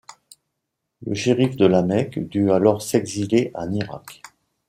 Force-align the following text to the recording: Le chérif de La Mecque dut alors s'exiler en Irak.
Le 1.05 1.13
chérif 1.13 1.55
de 1.57 1.67
La 1.67 1.83
Mecque 1.83 2.27
dut 2.27 2.49
alors 2.51 2.81
s'exiler 2.81 3.51
en 3.53 3.71
Irak. 3.71 4.23